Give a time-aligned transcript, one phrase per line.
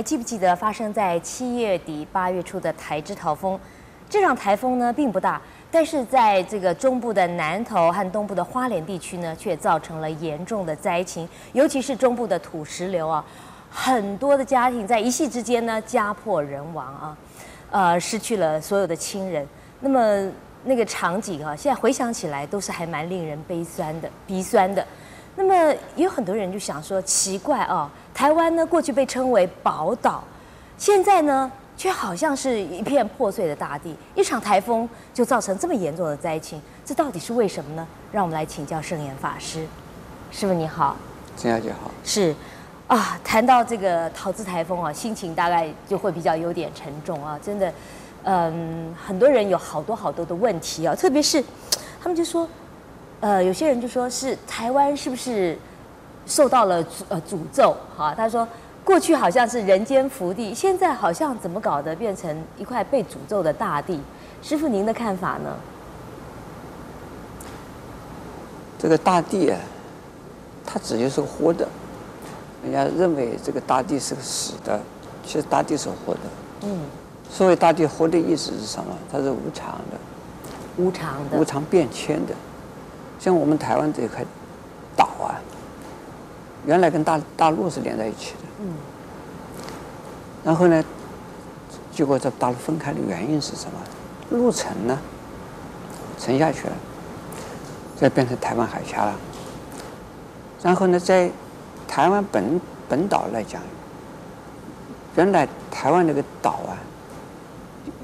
[0.00, 3.60] 还记不记得发生在七月底八月初的台之台风？
[4.08, 5.38] 这场台风呢并不大，
[5.70, 13.22] 但是在这个中部的南投和东部的花莲地区呢，却造成了严重的灾情，尤其是中部的土石流啊，
[13.70, 17.18] 很多的家庭在一夕之间呢家破人亡啊，
[17.70, 19.46] 呃，失去了所有的亲人。
[19.80, 20.32] 那么
[20.64, 24.82] 那个场景啊，现在回想起来都是还蛮令人悲酸的、鼻酸的。
[25.42, 30.22] 那么也有很多人就想说，奇怪啊，台湾呢过去被称为宝岛，
[30.76, 37.86] 现在呢却好像是一片破碎的大地，一场台风就造成这么严重的灾情，这到底是为什么呢？
[38.12, 39.66] 让我们来请教圣严法师。
[40.30, 40.94] 师傅你好，
[41.38, 41.90] 陈小姐好。
[42.04, 42.34] 是
[42.86, 47.72] 啊，谈到这个桃子台风啊，心情大概就会比较有点沉重啊，真的，
[48.24, 51.42] 嗯，很多人有好多好多的问题啊，特别是
[51.98, 52.46] 他们就说。
[53.20, 55.56] 呃，有些人就说是台湾是不是
[56.26, 57.76] 受到了呃诅咒？
[57.96, 58.48] 哈，他说
[58.82, 64.00] 过去好像是人间福地，现在好像怎么搞的变成一块被诅咒的大地？
[64.42, 65.54] 师傅您的看法呢？
[68.78, 69.60] 这个大地啊，
[70.64, 71.68] 它只是个活的，
[72.64, 74.80] 人家认为这个大地是个死的，
[75.26, 76.20] 其实大地是活的。
[76.62, 76.80] 嗯。
[77.30, 78.96] 所谓大地活的意思是什么？
[79.12, 82.34] 它是无常的，无常的，无常变迁的。
[83.20, 84.24] 像我们台湾这块
[84.96, 85.36] 岛啊，
[86.66, 88.38] 原来跟大大陆是连在一起的。
[88.62, 88.72] 嗯。
[90.42, 90.82] 然后呢，
[91.92, 93.72] 结果这大陆分开的原因是什么？
[94.30, 94.98] 陆沉呢，
[96.18, 96.72] 沉下去了，
[97.94, 99.14] 再变成台湾海峡了。
[100.62, 101.30] 然后呢，在
[101.86, 102.58] 台湾本
[102.88, 103.60] 本岛来讲，
[105.16, 106.72] 原来台湾那个岛啊，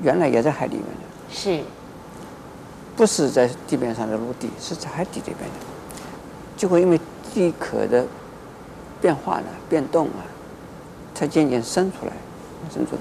[0.02, 1.30] 原来也在海里面的。
[1.30, 1.62] 是。
[2.96, 5.56] 不是在地面上的陆地，是在海底这边的。
[6.56, 6.98] 就会因为
[7.34, 8.06] 地壳的
[9.02, 10.24] 变化呢、变动啊，
[11.14, 12.12] 才渐渐生出来，
[12.72, 12.96] 生出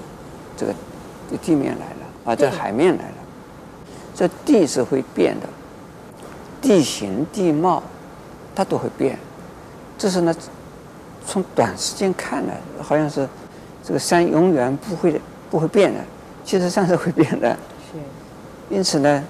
[0.54, 0.74] 这个
[1.42, 3.14] 地面来了啊，这海面来了。
[4.14, 5.46] 这地是会变的，
[6.60, 7.82] 地形地貌
[8.54, 9.18] 它都会变。
[9.96, 10.36] 这是呢，
[11.26, 12.52] 从短时间看呢，
[12.82, 13.26] 好像是
[13.82, 15.18] 这个山永远不会
[15.50, 16.00] 不会变的，
[16.44, 17.56] 其实山是会变的。
[17.90, 17.98] 是。
[18.68, 19.24] 因此呢。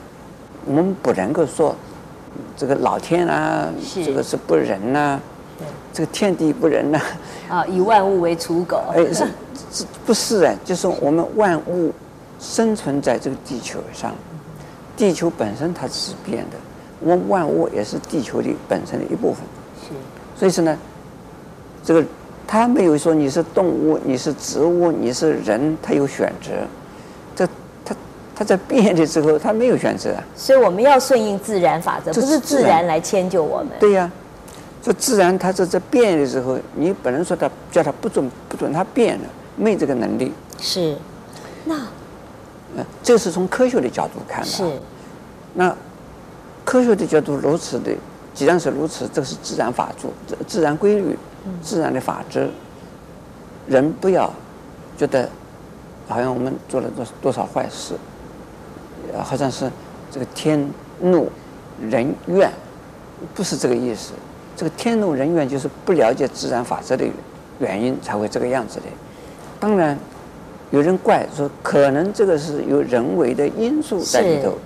[0.66, 1.74] 我们不能够说，
[2.56, 3.68] 这个老天啊，
[4.04, 5.20] 这个是不仁呐、啊，
[5.92, 7.00] 这个天地不仁呐。
[7.48, 8.82] 啊，以万物为刍狗。
[8.92, 9.24] 哎，是
[9.72, 10.52] 是不是啊？
[10.64, 11.92] 就是我们万物
[12.40, 14.12] 生存在这个地球上，
[14.96, 16.56] 地球本身它是变的，
[17.00, 19.44] 我们万物也是地球的本身的一部分。
[19.80, 19.94] 是。
[20.36, 20.76] 所以说呢，
[21.84, 22.04] 这个
[22.44, 26.50] 他没有说你是动物，你是植物，你是人，他有选择。
[28.38, 30.22] 它在变的时候，他没有选择啊。
[30.36, 33.68] 所以我们要顺应自然法则，不是自然来迁就我们。
[33.80, 34.12] 对呀、啊，
[34.82, 39.24] 这自然它在变的时候，你不能说它叫它不准不准它变了，
[39.56, 40.34] 没这个能力。
[40.60, 40.94] 是，
[41.64, 41.76] 那，
[42.76, 44.46] 呃，这是从科学的角度看的。
[44.46, 44.70] 是，
[45.54, 45.74] 那
[46.62, 47.90] 科学的角度如此的，
[48.34, 51.18] 既然是如此，这是自然法则、自然规律、
[51.62, 52.42] 自然的法则。
[52.42, 52.50] 嗯、
[53.66, 54.30] 人不要
[54.98, 55.26] 觉得
[56.06, 57.94] 好像我们做了多多少坏事。
[59.22, 59.70] 好像是
[60.10, 60.68] 这个天
[61.00, 61.30] 怒
[61.80, 62.50] 人怨，
[63.34, 64.12] 不是这个意思。
[64.56, 67.04] 这个天怒人怨就是不了解自然法则的
[67.58, 68.84] 原因才会这个样子的。
[69.60, 69.98] 当然，
[70.70, 74.56] 有人怪说可能这个是有人为的因素在里头，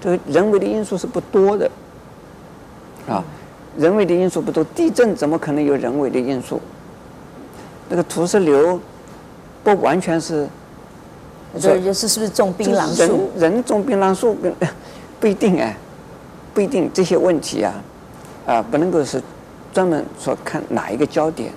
[0.00, 1.70] 这个人为的因素是不多的，
[3.08, 3.22] 啊，
[3.76, 4.64] 人为的因素不多。
[4.74, 6.60] 地震怎么可能有人为的因素？
[7.88, 8.80] 那个土石流
[9.62, 10.46] 不完全是。
[11.56, 13.30] 所以就是是不是种槟榔树？
[13.36, 14.48] 人人种槟榔树不
[15.18, 15.74] 不一定哎，
[16.52, 17.74] 不一定这些问题啊，
[18.46, 19.20] 啊不能够是
[19.72, 21.50] 专门说看哪一个焦点，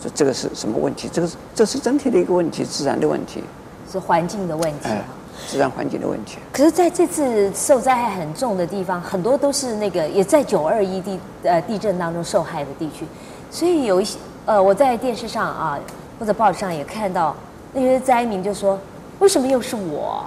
[0.00, 1.08] 说这个是什么问题？
[1.10, 3.42] 这个是这是整体的一个问题，自然的问题，
[3.90, 5.02] 是环境的问题，哎，
[5.48, 6.38] 自然环境的问题。
[6.52, 13.06] 可是在这次受灾害很重的地方，很多都是那个也在九二一地呃地震当中受害的地区，
[13.50, 15.78] 所以有一些呃我在电视上啊
[16.20, 17.34] 或者报纸上也看到
[17.72, 18.78] 那些灾民就说。
[19.18, 20.24] 为什么又是我？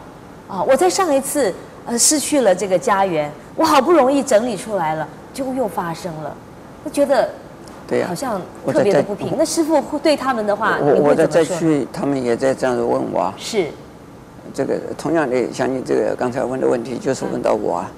[0.49, 1.53] 啊，我在上一次
[1.85, 6.35] 呃失去了这个家园，我好不容易整理出来了，结果又发生了，
[6.83, 7.29] 我觉得，
[7.87, 9.33] 对呀，好像特别的不平。
[9.37, 13.33] 那师傅会对他们的话，我我在灾区，他们也在这样子问我。
[13.37, 13.69] 是，
[14.53, 17.91] 这个同样的，像你这个刚才问的问题，就是问到我啊，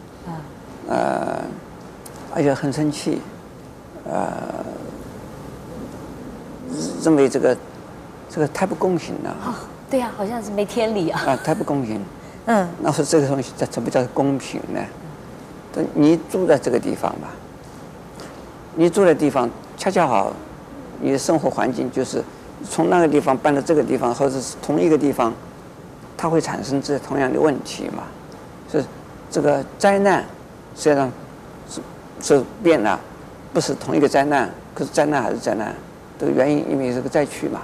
[0.90, 1.42] 呃，
[2.36, 3.20] 而且很生气，
[4.06, 4.32] 呃，
[7.04, 7.58] 认为这个
[8.30, 9.36] 这个太不公平了。
[9.94, 11.22] 对呀、啊，好像是没天理啊！
[11.24, 12.04] 啊，太不公平。
[12.48, 14.80] 嗯，那说这个东西，叫怎么叫公平呢？
[15.94, 17.30] 你住在这个地方吧，
[18.74, 19.48] 你住的地方，
[19.78, 20.34] 恰恰好，
[21.00, 22.24] 你的生活环境就是
[22.68, 25.32] 从那个地方搬到这个地方，或者是同一个地方，
[26.18, 28.02] 它会产生这同样的问题嘛？
[28.72, 28.84] 是
[29.30, 30.26] 这个灾难，
[30.76, 31.12] 实际上
[31.70, 31.80] 是
[32.20, 33.00] 是变了，
[33.54, 35.72] 不是同一个灾难，可是灾难还是灾难。
[36.18, 37.62] 这个原因因为是个灾区嘛，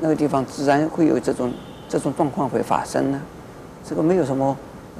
[0.00, 1.52] 那个地方自然会有这种
[1.88, 3.20] 这种状况会发生呢。
[3.84, 4.56] 这个没有什么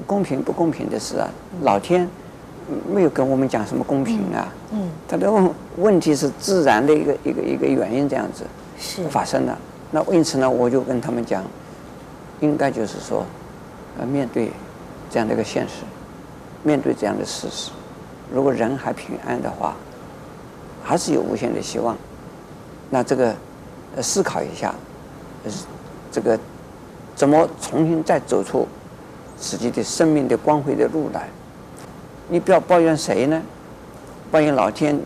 [0.07, 1.29] 公平不公平的事啊，
[1.61, 2.09] 老天
[2.91, 4.51] 没有跟我们讲什么公平啊。
[4.71, 8.43] 嗯，他的问问题是自然的一个一个一个原因这样子
[8.79, 9.55] 是发生的。
[9.91, 11.43] 那因此呢，我就跟他们讲，
[12.39, 13.25] 应该就是说，
[13.99, 14.51] 呃，面对
[15.09, 15.83] 这样的一个现实，
[16.63, 17.71] 面对这样的事实，
[18.31, 19.75] 如果人还平安的话，
[20.83, 21.97] 还是有无限的希望。
[22.89, 23.35] 那这个，
[23.95, 24.73] 呃，思考一下，
[25.43, 25.51] 呃，
[26.11, 26.39] 这个
[27.19, 28.65] 怎么重新再走出
[29.37, 31.27] 自己的生命的光辉的路来？
[32.29, 33.41] 你不要抱怨谁呢？
[34.31, 34.97] 抱怨老天，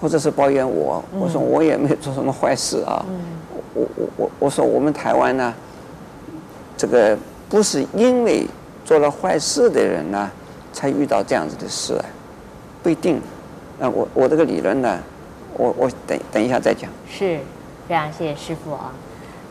[0.00, 1.02] 或者是抱怨我？
[1.18, 3.04] 我说我也没有做什么坏事啊。
[3.74, 5.52] 我我我我说我们台湾呢，
[6.76, 8.46] 这个不是因为
[8.84, 10.30] 做了坏事的人呢，
[10.72, 12.04] 才遇到这样子的事啊，
[12.80, 13.20] 不一定。
[13.80, 15.00] 那我我这个理论呢？
[15.56, 16.88] 我我等等一下再讲。
[17.10, 17.40] 是，
[17.88, 18.92] 非常谢谢师傅啊。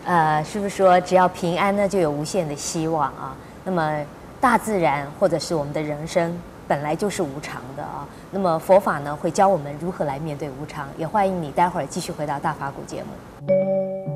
[0.05, 3.35] 呃，师父说只要平安呢，就有无限的希望啊。
[3.63, 4.05] 那么
[4.41, 8.05] 大自然或者是我们的人生本来就是无常的啊。
[8.29, 10.88] 那么佛法呢会教我们如何来面对无常。
[10.97, 14.12] 也欢迎你待会儿继续回到大法古节目。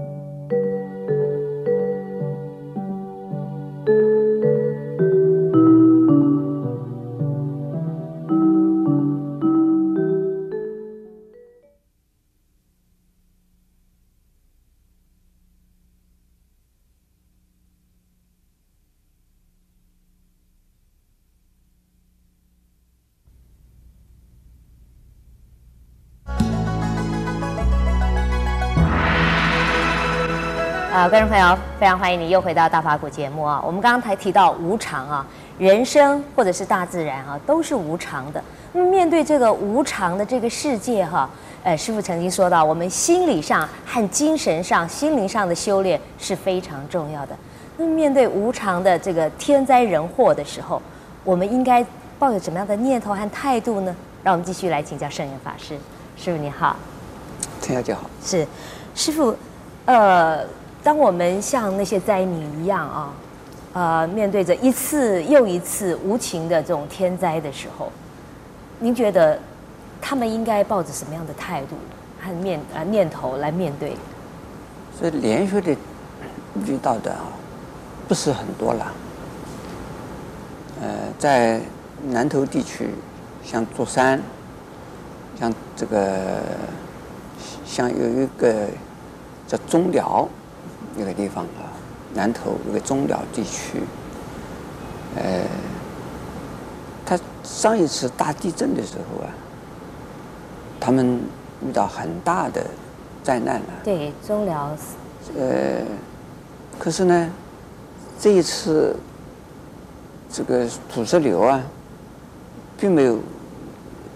[31.00, 33.62] 好，观众朋友，非常欢迎你又回到大法古节目啊！
[33.64, 35.24] 我们刚刚才提到无常啊，
[35.60, 38.44] 人生或者是大自然啊，都是无常的。
[38.74, 41.30] 那么面对这个无常的这个世界哈、啊，
[41.62, 47.38] 呃，师傅曾经说到，我们心理上和精神上、心灵上的修炼是非常重要的。
[47.78, 50.82] 那么面对无常的这个天灾人祸的时候，
[51.24, 51.86] 我们应该
[52.18, 53.96] 抱有什么样的念头和态度呢？
[54.24, 55.78] 让我们继续来请教圣严法师。
[56.18, 56.76] 师傅你好，
[57.62, 58.48] 陈小姐好，是
[58.96, 59.36] 师傅，
[59.86, 60.40] 呃。
[60.84, 63.14] 当我们像那些灾民一样啊，
[63.74, 67.92] 呃，面对着一次又一次无情的这种天灾的时候，
[68.80, 69.38] 您觉得
[70.02, 71.76] 他们应该抱着什么样的态度
[72.22, 73.94] 和面啊念头来面对？
[74.98, 75.72] 所以连续的
[76.66, 77.26] 遇到的啊，
[78.08, 78.94] 不是很多了。
[80.82, 80.88] 呃，
[81.20, 81.60] 在
[82.04, 82.90] 南投地区，
[83.44, 84.22] 像竹山，
[85.40, 86.40] 像这个，
[87.66, 88.68] 像有一个
[89.48, 90.28] 叫中寮。
[90.98, 91.70] 一个地方啊，
[92.16, 93.84] 南头一个中寮地区，
[95.16, 95.46] 呃，
[97.06, 99.30] 他上一次大地震的时候啊，
[100.80, 101.22] 他们
[101.64, 102.66] 遇到很大的
[103.24, 103.68] 灾难了。
[103.84, 104.76] 对，中寮。
[105.38, 105.84] 呃，
[106.80, 107.30] 可是呢，
[108.20, 108.96] 这一次
[110.32, 111.62] 这个土石流啊，
[112.80, 113.20] 并没有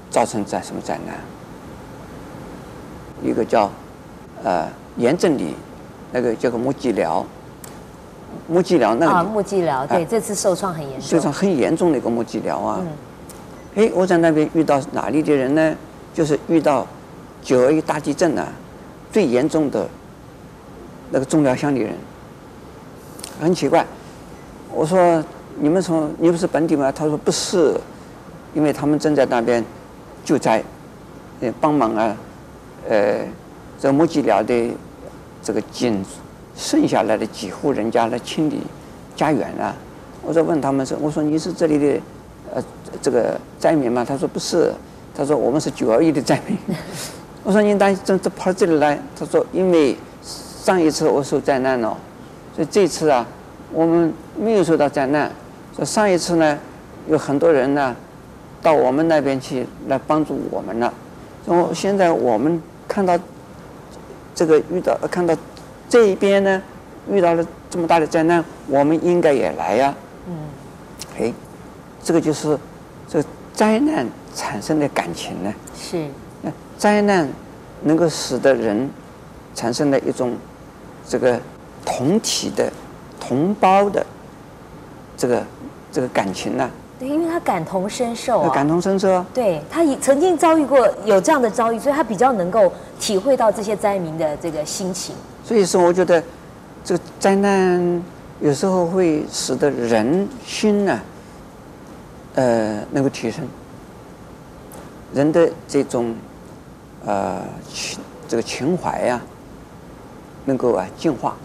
[0.10, 1.16] 造成灾什么灾难。
[3.24, 3.70] 一个叫
[4.44, 5.56] 呃严正里。
[6.12, 7.26] 那个叫个木屐寮，
[8.48, 12.82] 木屐寮那个啊，木屐寮对，这次受创很严重，受创很严重的一个木屐寮啊。
[12.82, 12.88] 嗯，
[13.76, 15.76] 哎，我在那边遇到哪里的人呢？
[16.14, 16.86] 就是遇到
[17.42, 18.46] 九二一大地震啊，
[19.10, 19.88] 最严重的
[21.12, 21.94] 那个中寮乡的人，
[23.40, 23.86] 很奇怪。
[24.74, 25.24] 我说
[25.58, 26.92] 你们从你不是本地吗？
[26.92, 27.80] 他说不是，
[28.54, 29.64] 因为他们正在那边
[30.26, 30.62] 救灾，
[31.40, 32.18] 呃，帮忙啊，
[32.90, 33.20] 呃，
[33.80, 34.76] 这个木屐寮的。
[35.44, 36.04] 这个仅
[36.56, 38.62] 剩下来的几户人家来清理
[39.16, 39.74] 家园啊！
[40.24, 42.00] 我就问他们说：“我说你是这里的
[42.54, 42.64] 呃
[43.02, 44.72] 这个灾民吗？”他说：“不是。”
[45.16, 46.56] 他说：“我们是九二一的灾民。”
[47.44, 51.98] 我说：“你当怎怎跑到这里来？”他说：“因为上一次我受灾难了，
[52.56, 53.26] 所以这次啊
[53.74, 55.32] 我们没有受到灾难。
[55.76, 56.60] 说上一次呢
[57.08, 57.96] 有很多人呢
[58.62, 60.94] 到我们那边去来帮助我们了。
[61.46, 63.18] 说现在我们看到。”
[64.34, 65.36] 这个遇到看到
[65.90, 66.62] 这一边呢，
[67.10, 69.94] 遇到了这么大的灾难，我们应该也来呀。
[70.28, 70.38] 嗯，
[71.20, 71.34] 哎，
[72.04, 72.58] 这个就是
[73.08, 75.54] 这个灾难产生的感情呢。
[75.76, 76.08] 是。
[76.42, 77.28] 那灾难
[77.84, 78.90] 能够使得人
[79.54, 80.36] 产生了一种
[81.08, 81.40] 这个
[81.86, 82.72] 同体的
[83.20, 84.06] 同胞的
[85.18, 85.46] 这个
[85.92, 86.70] 这个感情呢，
[87.02, 88.50] 对，因为他感同身受啊。
[88.54, 89.26] 感同身受。
[89.34, 95.16] 对，他也曾经遭遇过有这样的遭遇，所以他比较能够体会到这些灾民的这个心情。
[95.44, 96.24] 所以说，我觉得
[96.84, 98.04] 这个灾难
[98.40, 101.00] 有时候会使得人心呢，
[102.36, 103.44] 呃，能够提升，
[105.12, 106.14] 人的这种
[107.04, 107.42] 呃
[107.74, 109.26] 情这个情怀呀、啊，
[110.46, 111.36] 能够啊净化。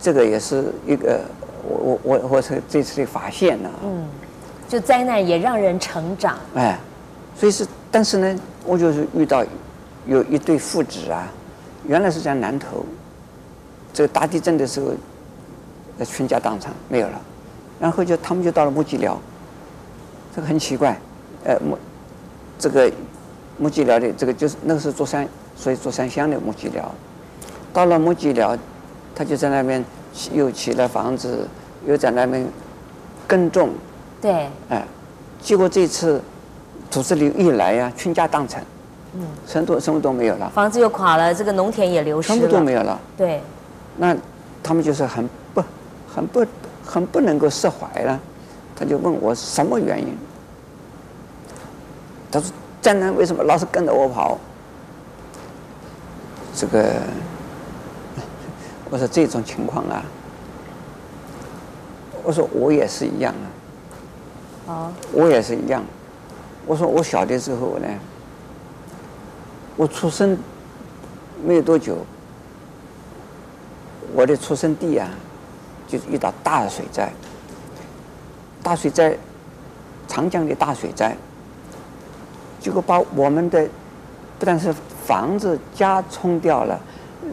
[0.00, 1.20] 这个也是一个
[1.62, 3.78] 我我我我是这次的发现呢、啊。
[3.84, 4.06] 嗯，
[4.68, 6.38] 就灾难也让人成长。
[6.54, 6.78] 哎，
[7.36, 9.44] 所以是，但是呢，我就是遇到
[10.06, 11.26] 有一对父子啊，
[11.86, 12.84] 原来是在南投，
[13.92, 14.92] 这个大地震的时候，
[15.96, 17.20] 那全家当场没有了，
[17.80, 19.20] 然后就他们就到了木吉寮，
[20.34, 20.98] 这个很奇怪，
[21.44, 21.78] 呃木
[22.58, 22.90] 这个
[23.58, 26.90] 木吉寮的这个就是那个是做山，所以做山乡的木吉寮，
[27.72, 28.56] 到了木吉寮。
[29.18, 29.82] 他就在那边
[30.34, 31.48] 又起了房子，
[31.86, 32.46] 又在那边
[33.26, 33.70] 耕种。
[34.26, 34.48] 对。
[34.70, 34.84] 哎，
[35.40, 36.20] 结果这次
[36.90, 38.64] 土石流一来呀，倾家荡产。
[39.14, 39.24] 嗯。
[39.46, 40.50] 什么都什么都没有了。
[40.50, 42.36] 房子又垮了，这个农田也流失了。
[42.36, 42.98] 什么都没有了。
[43.16, 43.40] 对。
[43.96, 44.16] 那
[44.64, 45.62] 他们就是很不、
[46.12, 46.44] 很不、
[46.84, 48.18] 很不能够释怀了。
[48.74, 50.18] 他就问我什么原因？
[52.32, 52.50] 他说
[52.82, 54.36] ：“灾难为什么老是跟着我跑？”
[56.52, 56.92] 这个。
[58.88, 60.04] 我说这种情况啊，
[62.22, 63.46] 我说我也是一样啊。
[64.66, 64.92] 啊。
[65.12, 65.84] 我也是一样。
[66.66, 67.86] 我说我小的时候呢，
[69.76, 70.36] 我出生
[71.44, 71.98] 没有多久，
[74.14, 75.08] 我的出生地啊，
[75.86, 77.10] 就是遇到大水灾。
[78.62, 79.16] 大水灾，
[80.08, 81.16] 长江的大水灾，
[82.60, 83.68] 结果把我们的
[84.38, 86.80] 不但是房子家冲掉了，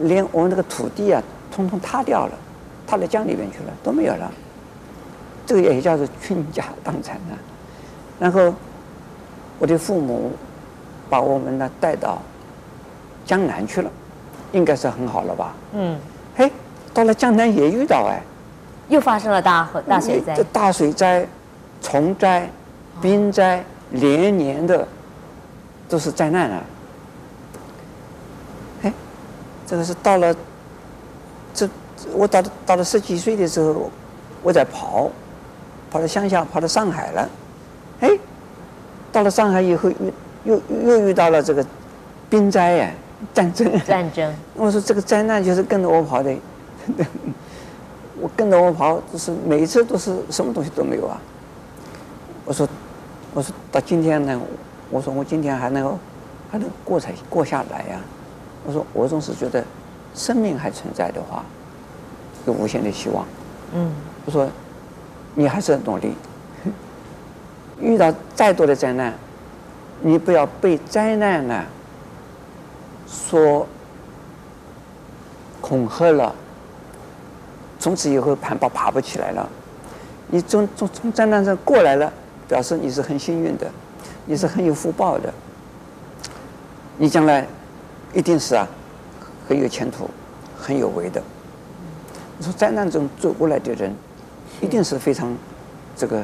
[0.02, 1.22] 连我们那个土地啊。
[1.50, 2.32] 通通塌掉了，
[2.84, 4.28] 塌到江里面去了，都没有了。
[5.46, 7.34] 这个也叫做倾家荡产啊。
[8.18, 8.54] 然后
[9.58, 10.32] 我的父母
[11.10, 12.18] 把我们呢带到
[13.24, 13.90] 江南去了，
[14.52, 15.54] 应该是很好了吧？
[15.72, 15.98] 嗯。
[16.36, 16.50] 嘿，
[16.92, 18.20] 到了江南也遇到哎，
[18.88, 20.34] 又发生了大大水灾。
[20.34, 21.26] 这大水灾、
[21.80, 22.50] 虫灾、
[23.00, 24.86] 冰灾，连年的
[25.88, 26.62] 都是灾难啊。
[28.82, 28.92] 哎，
[29.66, 30.34] 这个是到了。
[31.54, 31.68] 这
[32.12, 33.88] 我到到了十几岁的时候，
[34.42, 35.08] 我在跑，
[35.94, 37.30] 跑到乡下，跑到上海了。
[38.00, 38.10] 哎，
[39.12, 39.88] 到了上海以后，
[40.44, 41.64] 又又又遇到了这个
[42.28, 42.90] 兵灾呀，
[43.32, 43.80] 战争。
[43.82, 44.34] 战争。
[44.58, 46.34] 我说这个灾难就是跟着我跑的，
[48.20, 51.16] 我跟着我跑，就是每一次都是什么东西都没有啊。
[52.44, 52.68] 我说，
[53.32, 54.40] 我说到今天呢，
[54.90, 55.96] 我说我今天还能够
[56.50, 58.00] 还能过才过下来呀。
[58.66, 59.64] 我说我总是觉得。
[60.16, 61.44] 生命还存在的话，
[62.46, 63.26] 有无限的希望。
[63.74, 63.92] 嗯，
[64.24, 64.48] 我说，
[65.34, 66.14] 你还是要努力。
[67.80, 69.12] 遇到再多的灾难，
[70.00, 71.64] 你不要被灾难呢
[73.06, 73.66] 所
[75.60, 76.34] 恐吓了。
[77.78, 79.48] 从此以后爬爬爬不起来了。
[80.28, 82.12] 你从从从灾难上过来了，
[82.48, 83.70] 表示你是很幸运的，
[84.24, 85.32] 你是很有福报的。
[86.96, 87.46] 你将来
[88.12, 88.66] 一定是啊。
[89.46, 90.08] 很有前途，
[90.58, 91.22] 很有为的。
[92.38, 93.94] 你说灾难中走过来的人，
[94.64, 95.36] 一定是非常
[95.94, 96.22] 这个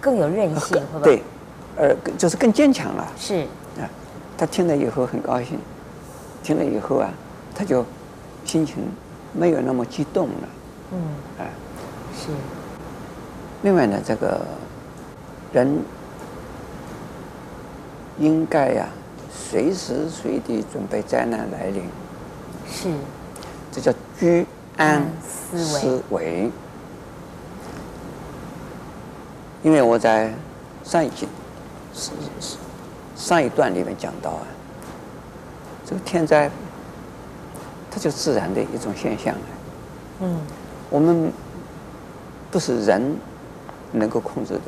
[0.00, 1.22] 更有韧性，对，
[1.76, 3.06] 呃，就是更坚强了。
[3.18, 3.40] 是
[3.78, 3.90] 啊，
[4.38, 5.58] 他听了以后很高兴，
[6.42, 7.10] 听了以后啊，
[7.54, 7.84] 他就
[8.44, 8.76] 心情
[9.32, 10.48] 没有那么激动了。
[10.92, 10.98] 嗯，
[11.38, 11.44] 啊，
[12.16, 12.28] 是。
[13.62, 14.40] 另外呢，这个
[15.52, 15.78] 人
[18.18, 18.86] 应该呀。
[19.48, 21.82] 随时随地准备灾难来临，
[22.68, 22.88] 是，
[23.70, 24.44] 这叫居
[24.76, 26.50] 安思危。
[29.66, 30.32] 因为我在
[30.84, 31.26] 上一集、
[33.16, 34.46] 上一段里面讲到啊，
[35.84, 36.48] 这个天灾，
[37.90, 39.48] 它就自然的一种现象啊。
[40.20, 40.40] 嗯，
[40.88, 41.32] 我们
[42.48, 43.16] 不是人
[43.90, 44.60] 能够控制的，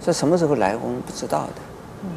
[0.00, 1.52] 所以什么时候来我们不知道的。
[2.04, 2.08] 嗯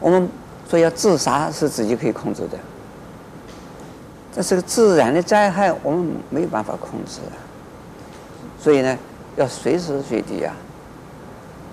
[0.00, 0.28] 我们
[0.68, 2.58] 说要自杀是自己可以控制的，
[4.34, 7.38] 这是个自然的灾害，我们没有办法控制啊。
[8.60, 8.98] 所以呢，
[9.38, 10.52] 要随时随地啊，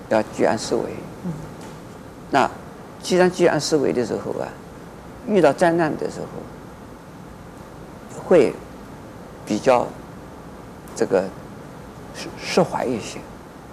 [0.10, 0.84] 要居安思危。
[2.29, 2.50] 那
[3.01, 4.48] 既然居安思危的时候啊，
[5.27, 6.27] 遇到灾难的时候，
[8.24, 8.53] 会
[9.45, 9.88] 比较
[10.95, 11.24] 这个
[12.15, 13.19] 释释怀一些。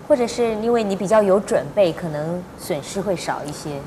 [0.09, 3.79] 或者是因为你比较有准备，可能损失会少一些。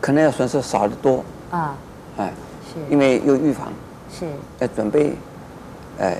[0.00, 1.76] 可能要损失少得多啊，
[2.16, 2.32] 哎，
[2.66, 3.70] 是，因为有预防，
[4.10, 4.26] 是，
[4.58, 5.14] 要准备，
[5.98, 6.16] 哎，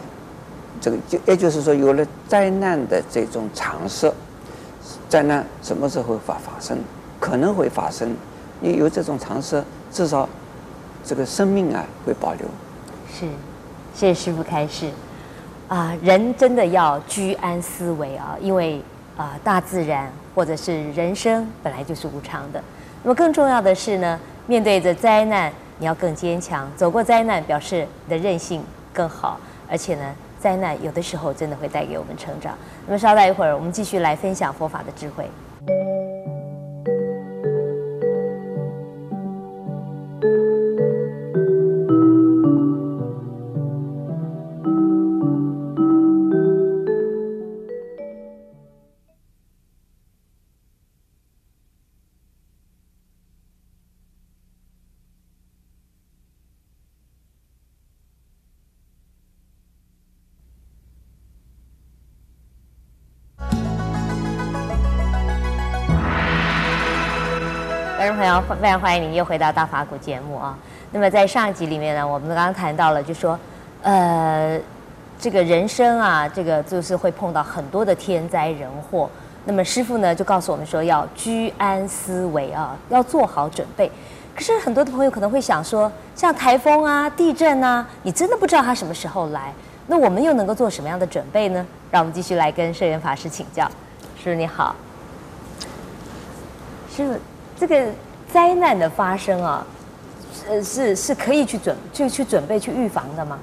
[0.80, 4.10] 这个就也就是说，有了灾难的这种常识，
[5.10, 6.78] 灾难什么时候发发生，
[7.20, 8.16] 可能会发生，
[8.60, 10.26] 你有这种常识，至少
[11.04, 12.46] 这个生命啊会保留。
[13.12, 13.26] 是，
[13.94, 14.90] 谢谢师父开示。
[15.68, 18.80] 啊，人真的要居安思危啊，因为
[19.18, 22.62] 啊，大自然或者是人生本来就是无常的。
[23.02, 26.66] 那么更重要的是呢，面对着灾难，你要更坚强。
[26.75, 30.14] 走过灾难，表示你的韧性更好，而且呢。
[30.40, 32.56] 灾难有的时候真的会带给我们成长。
[32.87, 35.28] 那么稍待一会儿，我们继续来分享佛法的智慧。
[68.11, 70.59] 众朋友，非常欢迎您又回到大法古节目啊。
[70.90, 73.38] 那么在上一集里面呢，我们刚刚谈到了，就说，
[73.83, 74.61] 呃，
[75.17, 79.09] 这个人生啊，这个就是会碰到很多的天灾人祸。
[79.45, 83.88] 那么师傅呢就告诉我们说，要居安思危啊，要做好准备。
[84.35, 89.55] 可是很多的朋友可能会想说，像台风啊、地震啊，你真的不知道它什么时候来，
[89.87, 91.64] 那我们又能够做什么样的准备呢？
[91.93, 93.71] 让我们继续来跟圣严法师请教。
[94.21, 94.75] 师傅你好，
[96.93, 97.17] 师傅。
[97.61, 97.93] 这个
[98.33, 99.67] 灾难的发生啊，
[100.49, 103.39] 呃，是是可以去准就去准备去预防的吗？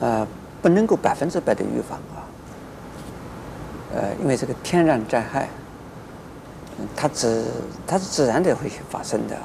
[0.00, 0.26] 呃，
[0.62, 2.24] 不能够百分之百的预防啊。
[3.94, 5.50] 呃，因为这个天然灾害，
[6.96, 7.44] 它自
[7.86, 9.42] 它是自然的会发生的啊。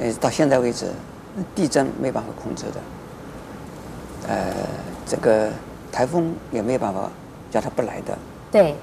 [0.00, 0.90] 呃，到现在为止，
[1.54, 2.80] 地震没办法控制的。
[4.30, 4.52] 呃，
[5.06, 5.48] 这个
[5.92, 7.08] 台风也没有办法
[7.52, 8.18] 叫它不来的。
[8.50, 8.74] 对。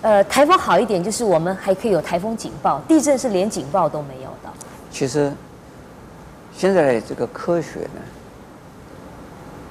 [0.00, 4.50] 呃，台风好一点，就是我们还可以有台风警报；地震是连警报都没有的。
[4.92, 5.32] 其实，
[6.52, 8.00] 现在这个科学呢，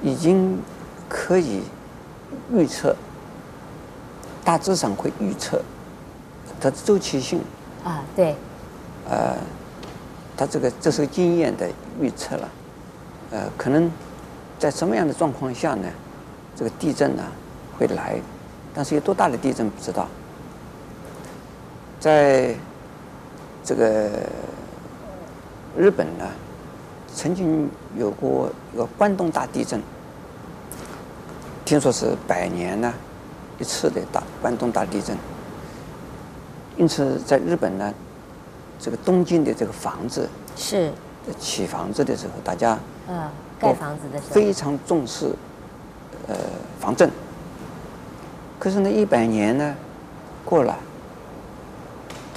[0.02, 0.60] 已经
[1.08, 1.62] 可以
[2.52, 2.94] 预测，
[4.44, 5.62] 大致上会预测
[6.60, 7.40] 它的周期性。
[7.82, 8.36] 啊，对。
[9.08, 9.34] 呃，
[10.36, 11.66] 它这个这是个经验的
[11.98, 12.48] 预测了。
[13.30, 13.90] 呃，可能
[14.58, 15.88] 在什么样的状况下呢，
[16.54, 17.22] 这个地震呢
[17.78, 18.20] 会来？
[18.74, 20.06] 但是有多大的地震不知道。
[22.00, 22.54] 在
[23.64, 24.08] 这个
[25.76, 26.24] 日本呢，
[27.12, 29.82] 曾经有过一个关东大地震，
[31.64, 32.92] 听说是百年呢
[33.58, 35.16] 一次的大关东大地震。
[36.76, 37.92] 因此，在日本呢，
[38.78, 40.92] 这个东京的这个房子是
[41.36, 45.34] 起房子的时候，大家嗯盖房子的时候非常重视
[46.28, 46.36] 呃
[46.78, 47.10] 防震。
[48.60, 49.74] 可是呢，一百年呢
[50.44, 50.78] 过了，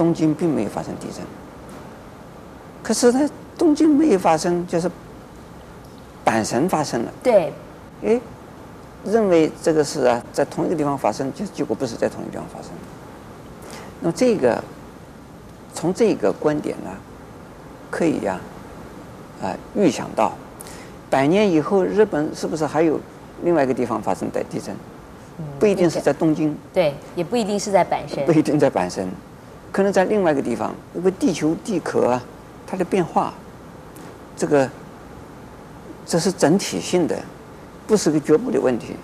[0.02, 1.24] 东京并没有发生地震。
[2.82, 4.90] 可是呢，东京没有发生，就是
[6.26, 7.14] 阪神发生了。
[7.22, 7.54] 对，
[8.04, 8.20] 哎，
[9.06, 12.72] 认为这个事啊，在同一个地方发生，就结果不是在同一个地方发生。
[14.00, 14.64] 那么这个
[15.72, 16.90] 从这个观点呢，
[17.92, 18.40] 可以呀，
[19.40, 20.34] 啊，啊，预想到
[21.12, 23.00] 百年以后，日本是不是还有
[23.44, 24.76] 另外一个地方发生的地震？
[25.60, 29.08] 不一定是在东京，对，也不一定是在阪神，不一定在阪神，
[29.72, 30.74] 可能在另外一个地方。
[30.94, 32.24] 因为地球地壳啊，
[32.68, 33.34] 它的变化，
[34.36, 34.70] 这个
[36.06, 37.18] 这是整体性的，
[37.88, 38.96] 不是个局部的问题。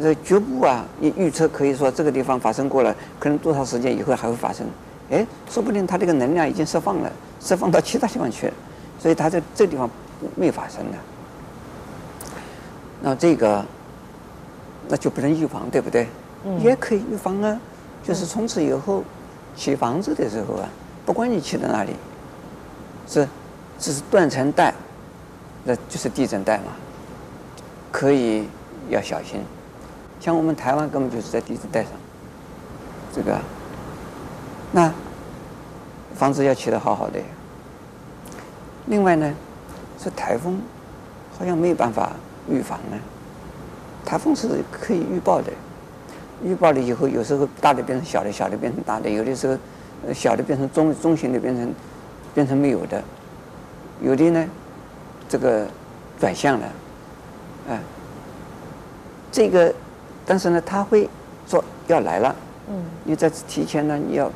[0.00, 4.66] 这局部啊，你预测可以说这个地方发生过了，可能多长时间以后还会发生？
[5.10, 8.52] 哎，说不定它这个能量已经释放了，释放到其他地方去了，
[8.98, 9.88] 所以它在这地方
[10.34, 10.98] 没发生的。
[13.02, 13.64] 那这个。
[14.88, 16.06] 那就不能预防，对不对？
[16.44, 17.60] 嗯、也可以预防啊，
[18.04, 19.02] 就是从此以后
[19.56, 20.68] 起房子的时候啊，
[21.04, 21.96] 不管你起到哪里，
[23.08, 23.26] 是
[23.78, 24.72] 这是断层带，
[25.64, 26.72] 那就是地震带嘛，
[27.90, 28.46] 可以
[28.90, 29.40] 要小心。
[30.20, 31.92] 像我们台湾根本就是在地震带上，
[33.14, 33.38] 这个，
[34.72, 34.92] 那
[36.14, 37.18] 房子要起得好好的。
[38.86, 39.34] 另外呢，
[39.98, 40.60] 这台风
[41.38, 42.12] 好像没有办法
[42.48, 42.96] 预防呢。
[44.04, 45.52] 台风是可以预报的，
[46.42, 49.56] 预报了以后，有时候大的变成小的，小的变成大的，有的时候
[50.12, 51.74] 小的变成中中型的变成
[52.34, 53.02] 变成没有的，
[54.02, 54.46] 有的呢，
[55.28, 55.66] 这个
[56.20, 56.66] 转向了，
[57.68, 57.80] 啊，
[59.32, 59.72] 这个，
[60.26, 61.08] 但是呢，他会
[61.46, 62.34] 说要来了，
[62.68, 64.30] 嗯，你在提前呢，你要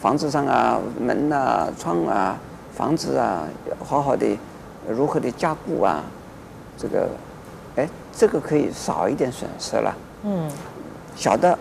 [0.00, 2.38] 房子上啊、门啊、窗啊、
[2.74, 3.44] 房子啊，
[3.84, 4.38] 好好的
[4.88, 6.04] 如何的加固啊，
[6.76, 7.08] 这个，
[7.76, 9.96] 哎，这个可以少一点损失了。
[10.24, 10.50] 嗯，
[11.18, 11.58] 晓得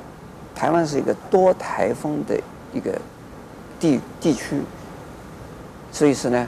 [0.54, 2.39] 台湾是一个多台风的
[2.72, 2.96] 一个
[3.80, 4.62] 地地区，
[5.91, 6.48] 所以说呢，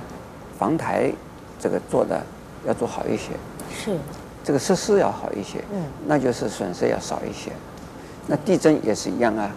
[0.60, 1.12] 防台
[1.60, 2.22] 这个做的
[2.68, 3.32] 要做好一些。
[3.74, 3.98] 是。
[4.44, 5.64] 这个设施要好一些。
[5.74, 5.84] 嗯。
[6.06, 7.52] 那就是损失要少一些。
[8.28, 9.50] 那地震也是一样啊，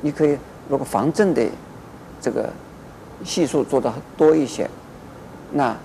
[0.00, 0.38] 你可以
[0.68, 1.44] 如果防震的
[2.20, 2.48] 这个
[3.24, 4.70] 系数做的多一些，
[5.50, 5.76] 那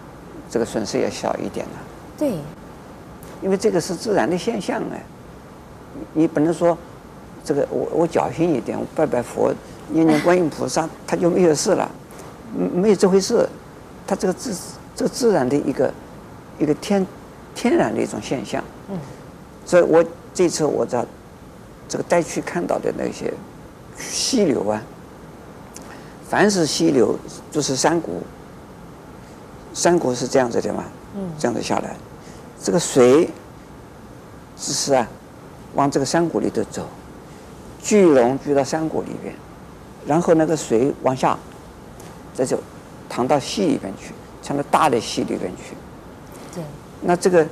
[0.48, 1.72] 这个损失也小一点了。
[2.20, 2.38] 对。
[3.42, 5.04] 因为这个是自然的现象哎。
[6.14, 6.78] 你不能说，
[7.44, 9.54] 这个我我侥幸一点，我拜拜佛，
[9.90, 11.90] 念念观音菩萨，他就没有事了，
[12.56, 13.48] 没有这回事，
[14.08, 14.56] 他这个自
[14.96, 15.94] 这个自然的一个
[16.60, 17.06] 一个天
[17.54, 18.64] 天然的一种现象。
[18.90, 18.98] 嗯。
[19.66, 20.04] 所以我
[20.34, 21.06] 这次我在
[21.88, 23.34] 这个带区看到的那些
[23.98, 24.82] 溪流啊，
[26.30, 27.18] 凡是溪流
[27.52, 28.22] 就是山谷，
[29.74, 30.84] 山谷是这样子的嘛，
[31.16, 31.96] 嗯，这样子下来，
[32.62, 33.30] 这个水
[34.58, 35.08] 只是啊。
[35.76, 36.86] 往这个山谷里头走，
[37.82, 39.34] 聚拢聚到山谷里边，
[40.06, 41.38] 然后那个水往下，
[42.34, 42.60] 再就，
[43.10, 45.76] 淌到溪里边去，向那大的溪里边去。
[46.54, 46.64] 对。
[47.02, 47.46] 那这个，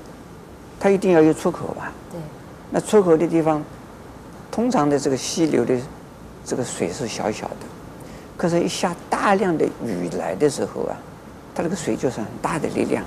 [0.79, 1.91] 它一定要有出口吧？
[2.11, 2.19] 对。
[2.69, 3.63] 那出口的地方，
[4.51, 5.75] 通常的这个溪流的
[6.45, 7.65] 这个水是小小的，
[8.37, 10.95] 可是，一下大量的雨来的时候啊，
[11.55, 13.03] 它这个水就是很大的力量，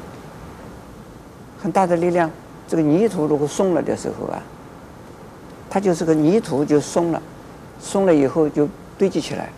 [1.62, 2.28] 很大的力量。
[2.66, 4.42] 这个泥土如果松了的时候啊。
[5.68, 7.20] 它就是个泥土就松了，
[7.80, 9.48] 松了以后就堆积起来，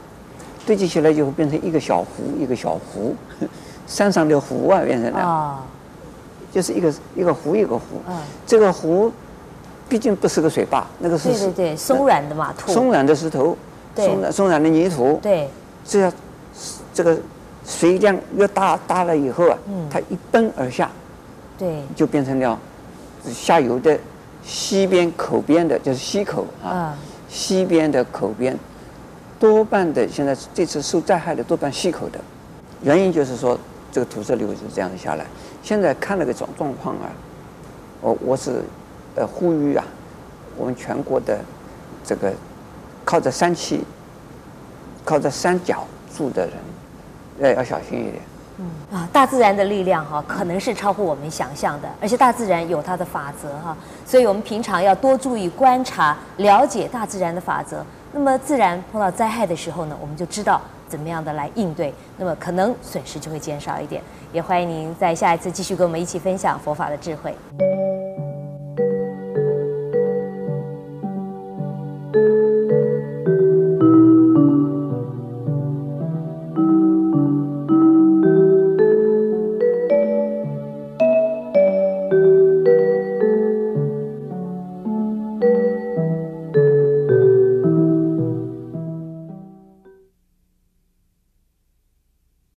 [0.64, 3.14] 堆积起来以后变成一个小湖，一个小湖，
[3.86, 5.58] 山上的湖啊变成了，哦、
[6.50, 8.00] 就是一个一个湖一个湖。
[8.08, 8.16] 嗯、
[8.46, 9.12] 这个湖
[9.88, 13.56] 毕竟不是个水坝，那个是对对对松软的嘛土，松软的石头，
[13.94, 15.20] 松软松软的泥土。
[15.22, 15.48] 对，
[15.84, 16.12] 这样
[16.94, 17.16] 这个
[17.66, 20.90] 水量越大大了以后啊，嗯、它一奔而下，
[21.58, 22.58] 对，就变成了
[23.30, 23.98] 下游的。
[24.46, 26.96] 溪边口边的就是溪口啊，
[27.28, 28.56] 西边的口边，
[29.40, 32.20] 多半的现在这次受灾害的多半溪口的，
[32.82, 33.58] 原因就是说
[33.90, 35.26] 这个土石流是这样下来。
[35.62, 37.10] 现在看那个状状况啊，
[38.00, 38.62] 我我是
[39.16, 39.84] 呃呼吁啊，
[40.56, 41.40] 我们全国的
[42.04, 42.32] 这个
[43.04, 43.82] 靠着山气、
[45.04, 45.84] 靠着山脚
[46.16, 46.54] 住的人，
[47.40, 48.22] 要要小心一点。
[48.58, 57.84] 嗯啊，大自然的力量哈，可能是超乎我们想象的，而且大自然有它的法则哈，所以我们平常要多注意观察、了解大自然的法则。
[58.12, 64.02] 那么自然碰到灾害的时候呢，我们就知道怎么样的来应对，那么可能损失就会减少一点。
[64.32, 67.34] 也欢迎您在下一次继续跟我们一起分享佛法的智慧。